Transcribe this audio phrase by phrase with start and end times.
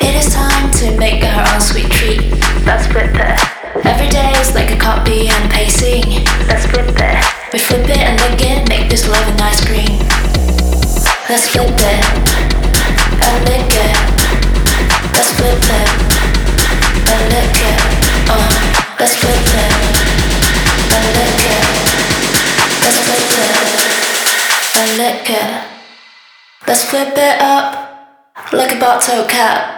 [0.00, 2.30] It is time to make our own sweet treat.
[2.64, 3.36] Let's flip it.
[3.84, 6.02] Every day is like a copy and pasting.
[6.46, 7.24] Let's flip it.
[7.52, 9.98] We flip it and again make this love and ice cream.
[11.28, 12.02] Let's flip it
[13.26, 13.96] and lick it.
[15.14, 15.88] Let's flip it
[17.10, 17.80] and it.
[18.30, 18.50] Uh,
[19.00, 19.72] let's flip it
[20.94, 21.64] and lick it.
[22.82, 23.56] Let's flip it
[24.78, 25.64] and lick it.
[26.66, 27.88] Let's flip it up
[28.52, 29.77] like a bottle cap.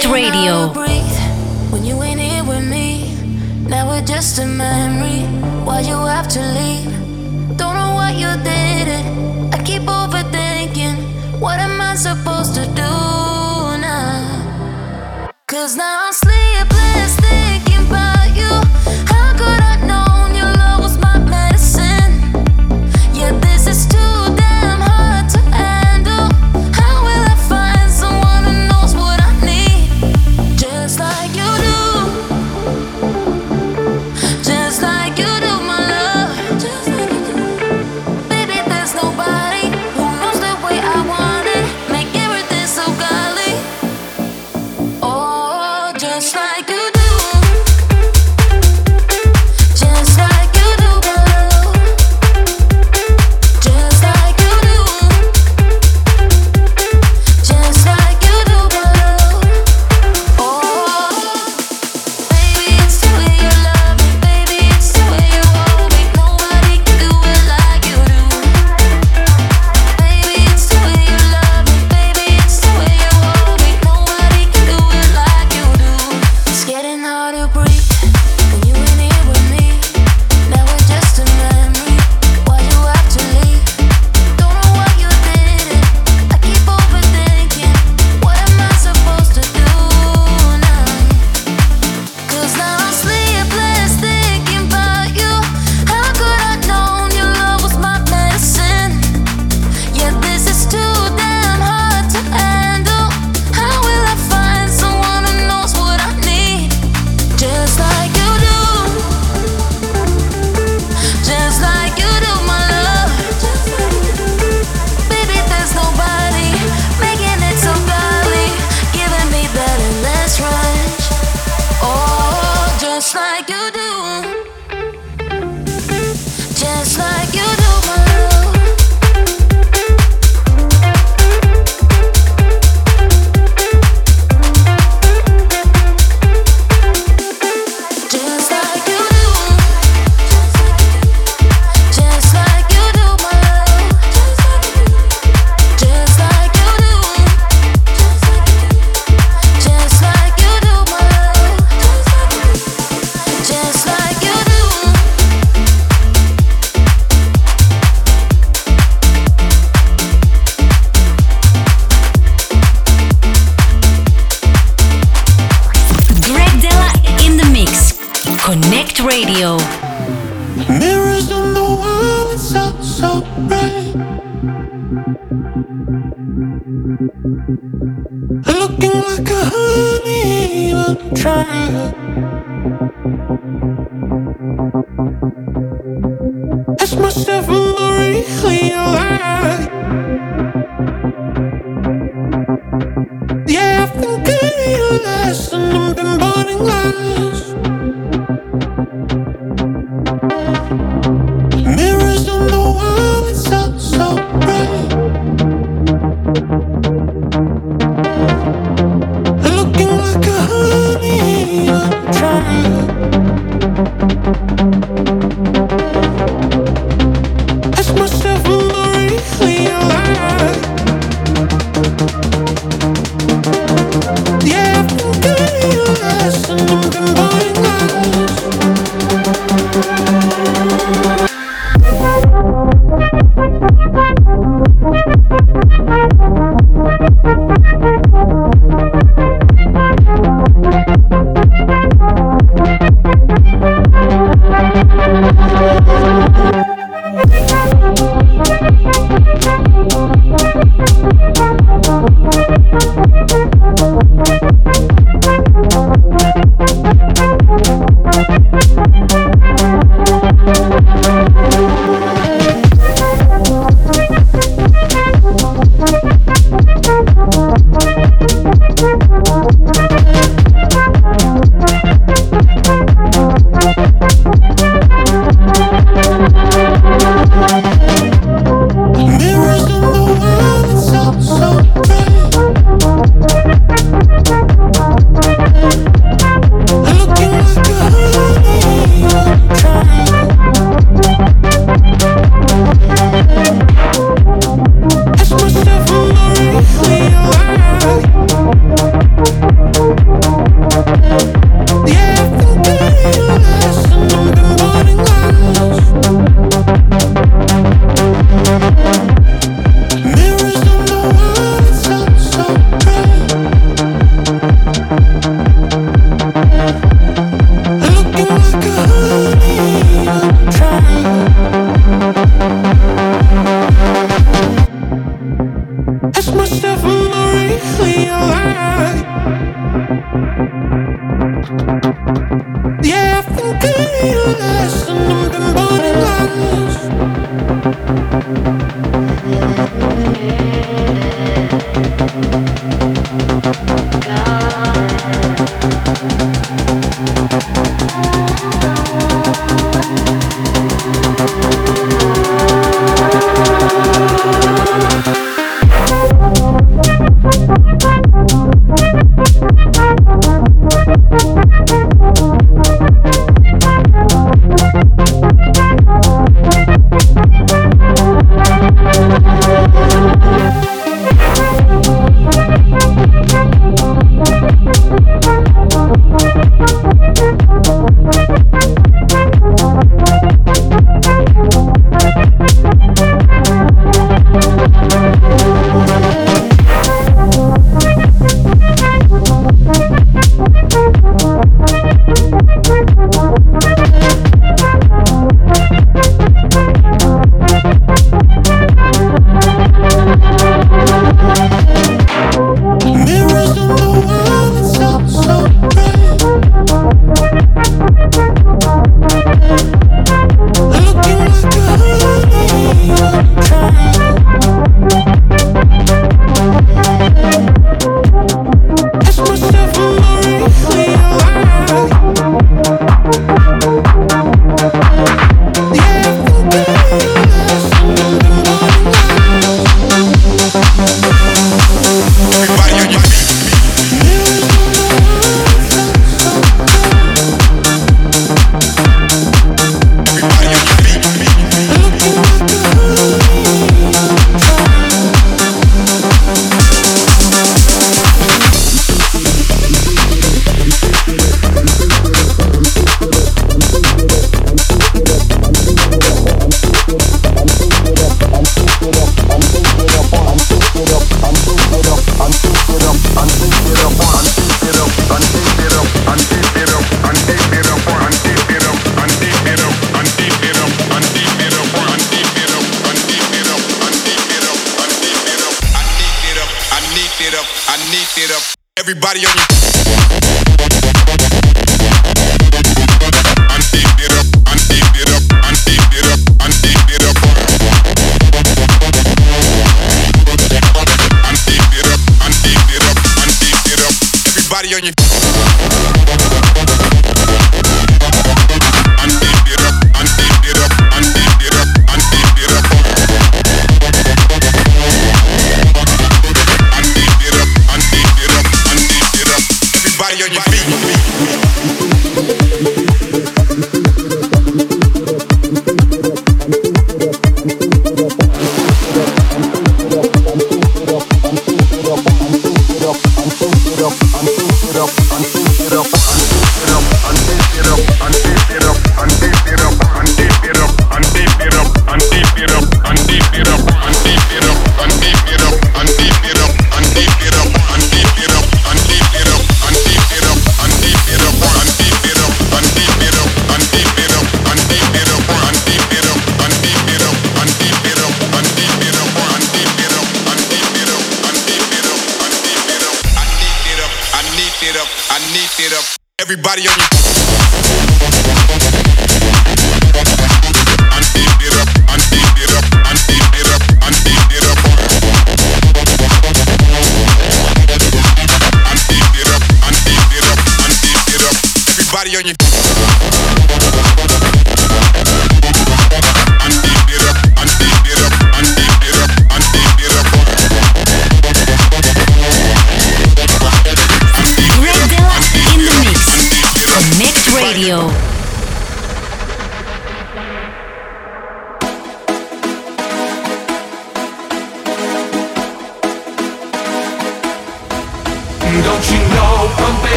[0.00, 0.68] Project Radio.
[1.72, 3.16] When you ain't here with me,
[3.68, 5.26] now we're just a memory.
[5.64, 6.92] Why you have to leave?
[7.56, 9.54] Don't know what you did it.
[9.54, 11.40] I keep overthinking.
[11.40, 12.92] What am I supposed to do
[13.82, 15.34] now?
[15.48, 16.47] Cause now I'm sleeping.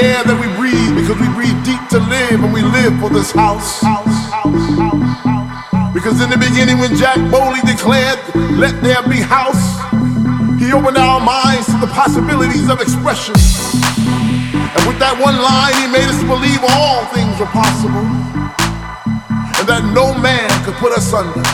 [0.00, 3.80] Breathe because we breathe deep to live, and we live for this house.
[5.92, 8.18] Because in the beginning, when Jack boldly declared,
[8.56, 9.80] Let there be house,
[10.60, 13.34] he opened our minds to the possibilities of expression.
[14.56, 18.04] And with that one line, he made us believe all things were possible,
[19.60, 21.44] and that no man could put us under.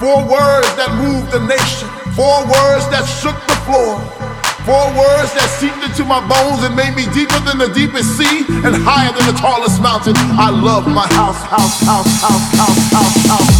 [0.00, 4.27] Four words that moved the nation, four words that shook the floor.
[4.68, 8.44] Four words that seeped into my bones and made me deeper than the deepest sea
[8.68, 10.12] and higher than the tallest mountain.
[10.36, 13.57] I love my house, house, house, house, house, house, house.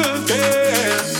[0.00, 1.19] again.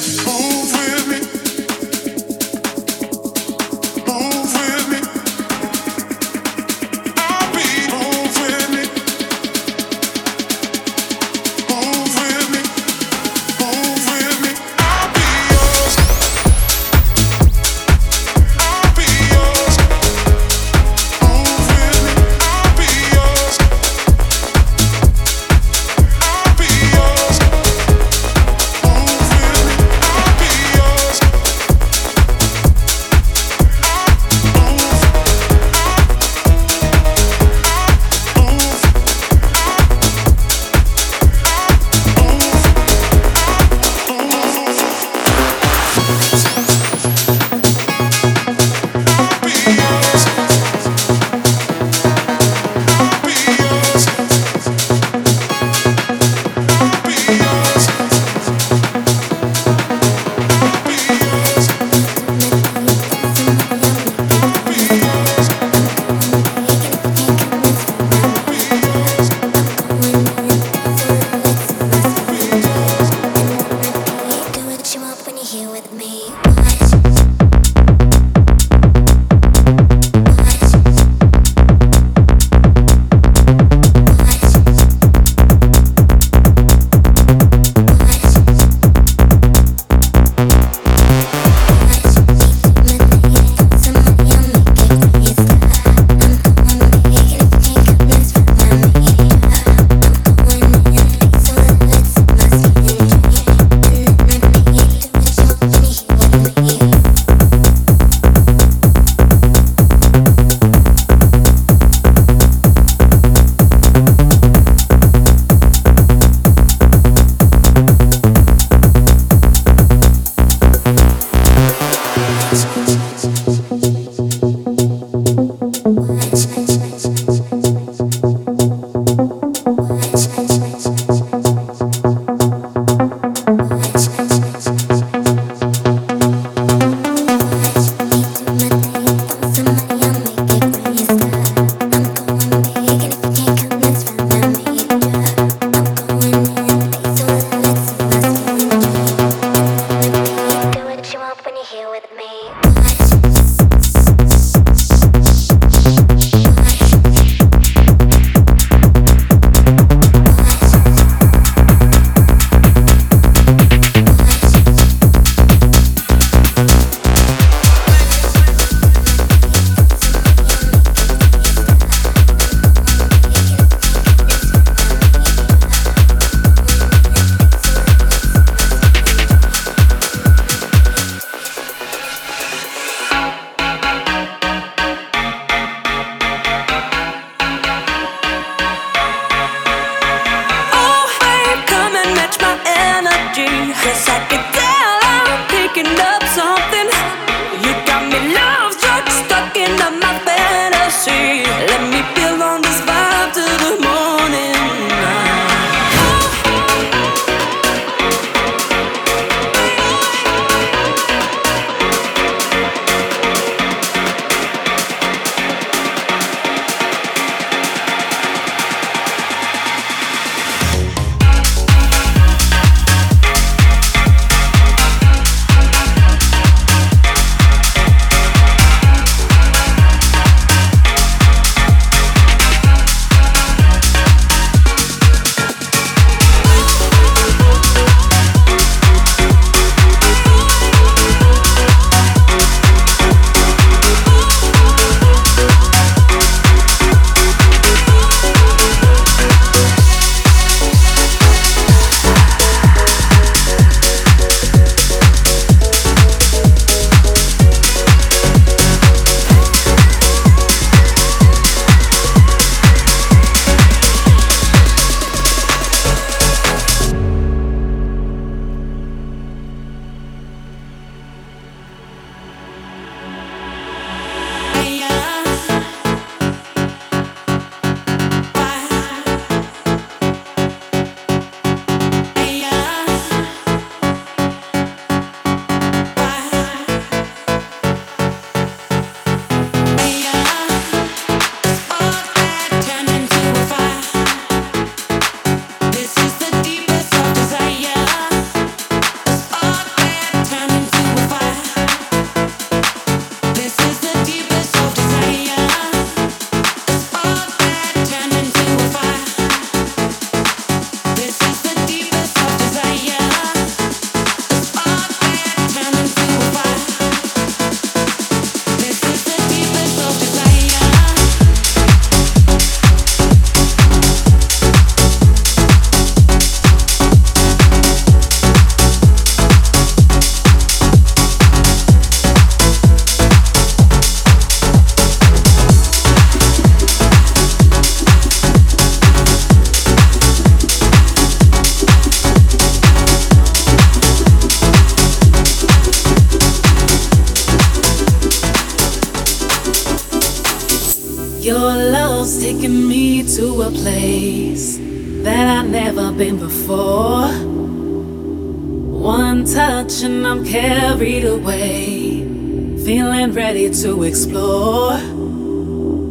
[363.63, 364.79] To explore.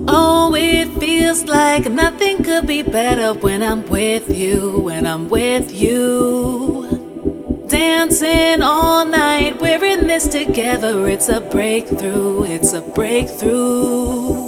[0.07, 5.72] Oh, it feels like nothing could be better when I'm with you, when I'm with
[5.72, 7.68] you.
[7.68, 11.07] Dancing all night, we're in this together.
[11.07, 14.38] It's a breakthrough, it's a breakthrough.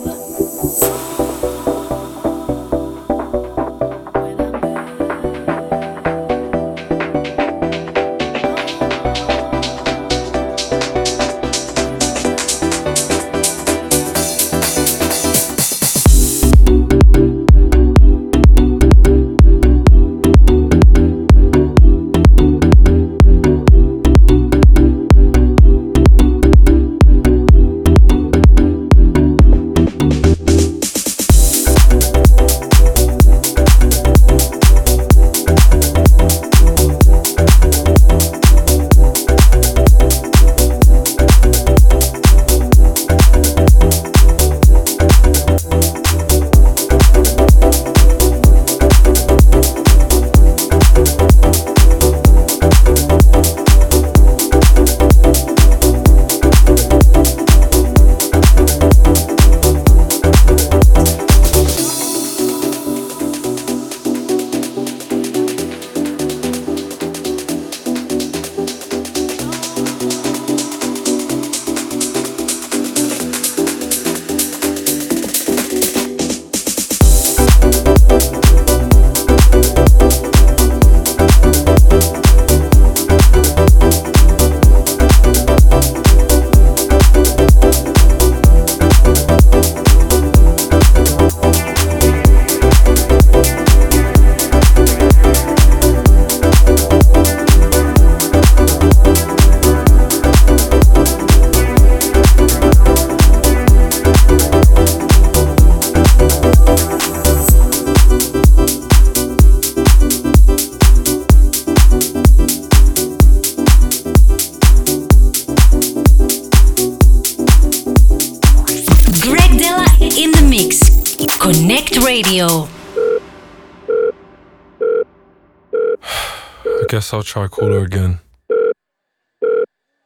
[127.14, 128.20] I'll try call her again.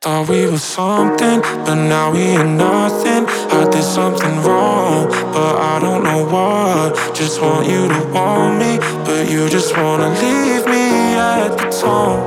[0.02, 3.26] Thought we were something, but now we are nothing.
[3.28, 7.16] I did something wrong, but I don't know what.
[7.16, 10.86] Just want you to want me, but you just wanna leave me
[11.16, 12.22] at the tone.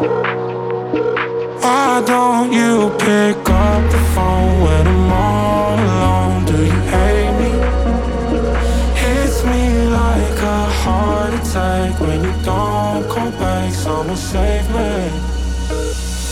[1.62, 5.27] Why don't you pick up the phone when I'm on?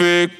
[0.00, 0.39] pick.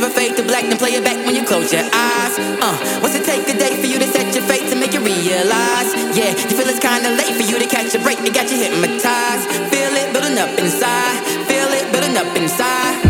[0.00, 2.34] never fade to black, then play it back when you close your eyes.
[2.38, 5.00] Uh, what's it take a day for you to set your fate to make you
[5.00, 5.92] realize?
[6.16, 8.56] Yeah, you feel it's kinda late for you to catch a break, they got you
[8.56, 9.46] hypnotized.
[9.70, 13.09] Feel it building up inside, feel it building up inside.